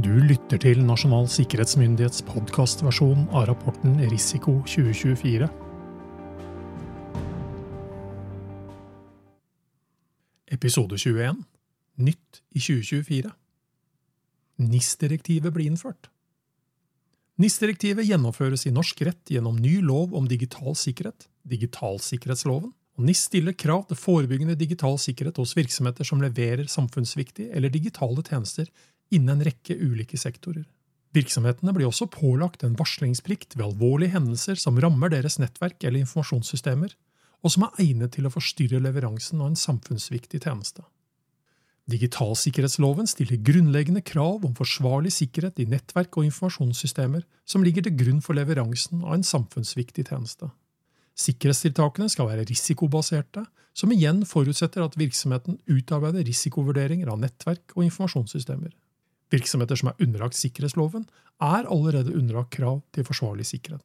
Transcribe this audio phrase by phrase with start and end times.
[0.00, 5.48] Du lytter til Nasjonal sikkerhetsmyndighets podkastversjon av rapporten Risiko 2024.
[10.56, 11.42] Episode 21
[12.06, 13.32] Nytt i 2024
[14.62, 16.08] NIS-direktivet blir innført.
[17.42, 23.58] NIS-direktivet gjennomføres i norsk rett gjennom ny lov om digital sikkerhet, digitalsikkerhetsloven, og NIS stiller
[23.58, 28.70] krav til forebyggende digital sikkerhet hos virksomheter som leverer samfunnsviktige eller digitale tjenester
[29.14, 30.66] innen en rekke ulike sektorer.
[31.16, 36.94] Virksomhetene blir også pålagt en varslingsplikt ved alvorlige hendelser som rammer deres nettverk eller informasjonssystemer,
[37.42, 40.84] og som er egnet til å forstyrre leveransen av en samfunnsviktig tjeneste.
[41.90, 48.20] Digitalsikkerhetsloven stiller grunnleggende krav om forsvarlig sikkerhet i nettverk og informasjonssystemer som ligger til grunn
[48.22, 50.52] for leveransen av en samfunnsviktig tjeneste.
[51.18, 53.42] Sikkerhetstiltakene skal være risikobaserte,
[53.74, 58.70] som igjen forutsetter at virksomheten utarbeider risikovurderinger av nettverk og informasjonssystemer.
[59.30, 61.06] Virksomheter som er underlagt sikkerhetsloven,
[61.40, 63.84] er allerede underlagt krav til forsvarlig sikkerhet.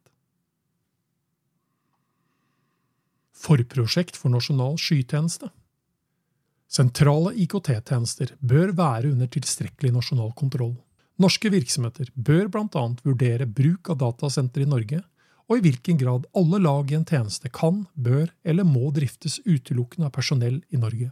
[3.36, 5.52] Forprosjekt for nasjonal skytjeneste
[6.76, 10.74] Sentrale IKT-tjenester bør være under tilstrekkelig nasjonal kontroll.
[11.22, 12.86] Norske virksomheter bør bl.a.
[13.06, 15.04] vurdere bruk av datasentre i Norge,
[15.46, 20.10] og i hvilken grad alle lag i en tjeneste kan, bør eller må driftes utelukkende
[20.10, 21.12] av personell i Norge.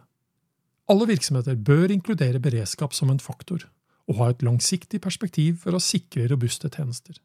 [0.92, 3.64] Alle virksomheter bør inkludere beredskap som en faktor,
[4.10, 7.20] og ha et langsiktig perspektiv for å sikre robuste tjenester.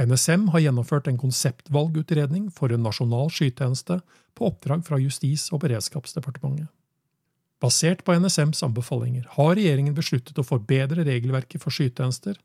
[0.00, 3.98] NSM har gjennomført en konseptvalgutredning for en nasjonal skytjeneste
[4.38, 6.70] på oppdrag fra Justis- og beredskapsdepartementet.
[7.62, 12.40] Basert på NSMs anbefalinger har regjeringen besluttet å forbedre regelverket for skytjenester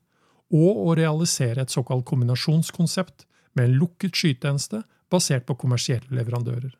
[0.54, 3.26] og å realisere et såkalt kombinasjonskonsept
[3.58, 6.70] med en lukket skytjeneste basert på kommersielle leverandører.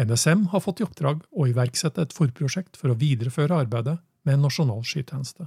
[0.00, 4.46] NSM har fått i oppdrag å iverksette et forprosjekt for å videreføre arbeidet med en
[4.48, 5.46] nasjonal skytjeneste.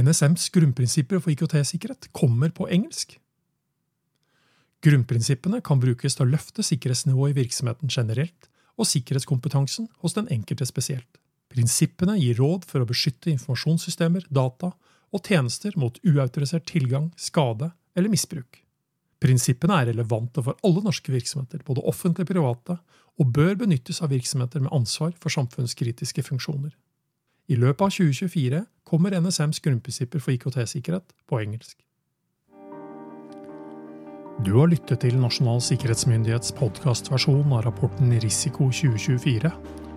[0.00, 3.18] NSMs grunnprinsipper for IKT-sikkerhet kommer på engelsk.
[4.80, 8.48] Grunnprinsippene kan brukes til å løfte sikkerhetsnivået i virksomheten generelt
[8.80, 11.20] og sikkerhetskompetansen hos den enkelte spesielt.
[11.52, 14.72] Prinsippene gir råd for å beskytte informasjonssystemer, data
[15.10, 18.62] og tjenester mot uautorisert tilgang, skade eller misbruk.
[19.20, 22.78] Prinsippene er relevante for alle norske virksomheter, både offentlige og private,
[23.20, 26.72] og bør benyttes av virksomheter med ansvar for samfunnskritiske funksjoner.
[27.50, 31.80] I løpet av 2024 kommer NSMs grunnprinsipper for IKT-sikkerhet på engelsk.
[34.46, 39.50] Du har lyttet til Nasjonal sikkerhetsmyndighets podkastversjon av rapporten Risiko 2024,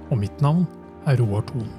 [0.10, 0.66] og mitt navn
[1.08, 1.70] er Roar Thon.